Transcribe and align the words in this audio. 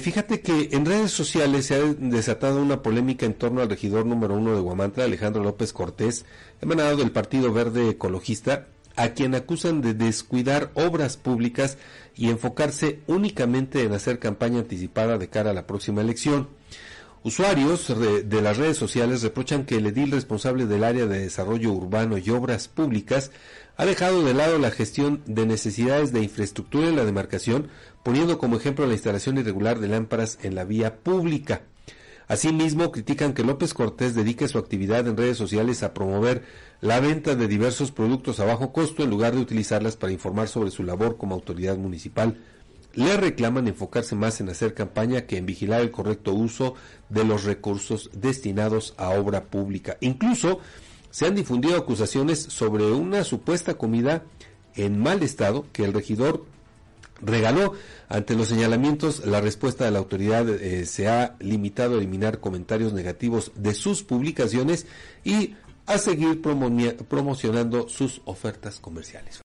Fíjate 0.00 0.40
que 0.40 0.68
en 0.72 0.86
redes 0.86 1.10
sociales 1.10 1.66
se 1.66 1.74
ha 1.74 1.78
desatado 1.78 2.62
una 2.62 2.82
polémica 2.82 3.26
en 3.26 3.34
torno 3.34 3.60
al 3.60 3.68
regidor 3.68 4.06
número 4.06 4.34
uno 4.34 4.54
de 4.54 4.60
Guamantla, 4.60 5.04
Alejandro 5.04 5.42
López 5.42 5.72
Cortés, 5.72 6.24
emanado 6.60 6.96
del 6.96 7.10
Partido 7.10 7.52
Verde 7.52 7.90
Ecologista, 7.90 8.68
a 8.96 9.10
quien 9.10 9.34
acusan 9.34 9.80
de 9.80 9.94
descuidar 9.94 10.70
obras 10.74 11.16
públicas 11.16 11.78
y 12.16 12.30
enfocarse 12.30 13.00
únicamente 13.06 13.82
en 13.82 13.92
hacer 13.92 14.18
campaña 14.18 14.58
anticipada 14.58 15.18
de 15.18 15.28
cara 15.28 15.50
a 15.50 15.54
la 15.54 15.66
próxima 15.66 16.00
elección. 16.00 16.48
Usuarios 17.24 17.88
de 17.88 18.42
las 18.42 18.56
redes 18.56 18.76
sociales 18.76 19.22
reprochan 19.22 19.64
que 19.64 19.76
el 19.76 19.86
edil 19.86 20.12
responsable 20.12 20.66
del 20.66 20.84
área 20.84 21.06
de 21.06 21.18
desarrollo 21.18 21.72
urbano 21.72 22.16
y 22.16 22.30
obras 22.30 22.68
públicas 22.68 23.32
ha 23.76 23.84
dejado 23.84 24.24
de 24.24 24.34
lado 24.34 24.58
la 24.58 24.70
gestión 24.70 25.22
de 25.26 25.44
necesidades 25.44 26.12
de 26.12 26.22
infraestructura 26.22 26.88
en 26.88 26.96
la 26.96 27.04
demarcación, 27.04 27.68
poniendo 28.04 28.38
como 28.38 28.56
ejemplo 28.56 28.86
la 28.86 28.92
instalación 28.92 29.36
irregular 29.36 29.80
de 29.80 29.88
lámparas 29.88 30.38
en 30.42 30.54
la 30.54 30.64
vía 30.64 30.96
pública. 30.96 31.62
Asimismo, 32.28 32.92
critican 32.92 33.32
que 33.32 33.42
López 33.42 33.74
Cortés 33.74 34.14
dedique 34.14 34.48
su 34.48 34.58
actividad 34.58 35.08
en 35.08 35.16
redes 35.16 35.38
sociales 35.38 35.82
a 35.82 35.94
promover 35.94 36.44
la 36.80 37.00
venta 37.00 37.34
de 37.34 37.48
diversos 37.48 37.90
productos 37.90 38.38
a 38.38 38.44
bajo 38.44 38.72
costo 38.72 39.02
en 39.02 39.10
lugar 39.10 39.34
de 39.34 39.40
utilizarlas 39.40 39.96
para 39.96 40.12
informar 40.12 40.46
sobre 40.46 40.70
su 40.70 40.84
labor 40.84 41.16
como 41.16 41.34
autoridad 41.34 41.78
municipal. 41.78 42.36
Le 42.94 43.16
reclaman 43.16 43.68
enfocarse 43.68 44.14
más 44.14 44.40
en 44.40 44.48
hacer 44.48 44.74
campaña 44.74 45.26
que 45.26 45.36
en 45.36 45.46
vigilar 45.46 45.80
el 45.80 45.90
correcto 45.90 46.32
uso 46.32 46.74
de 47.08 47.24
los 47.24 47.44
recursos 47.44 48.10
destinados 48.12 48.94
a 48.96 49.10
obra 49.10 49.44
pública. 49.44 49.96
Incluso 50.00 50.60
se 51.10 51.26
han 51.26 51.34
difundido 51.34 51.76
acusaciones 51.76 52.40
sobre 52.40 52.84
una 52.84 53.24
supuesta 53.24 53.74
comida 53.74 54.24
en 54.74 54.98
mal 54.98 55.22
estado 55.22 55.66
que 55.72 55.84
el 55.84 55.92
regidor 55.92 56.44
regaló. 57.20 57.74
Ante 58.08 58.34
los 58.34 58.48
señalamientos, 58.48 59.26
la 59.26 59.40
respuesta 59.40 59.84
de 59.84 59.90
la 59.90 59.98
autoridad 59.98 60.48
eh, 60.48 60.86
se 60.86 61.08
ha 61.08 61.36
limitado 61.40 61.94
a 61.94 61.98
eliminar 61.98 62.40
comentarios 62.40 62.92
negativos 62.92 63.52
de 63.54 63.74
sus 63.74 64.02
publicaciones 64.02 64.86
y 65.24 65.54
a 65.86 65.98
seguir 65.98 66.42
promocionando 66.42 67.88
sus 67.88 68.20
ofertas 68.26 68.78
comerciales. 68.78 69.36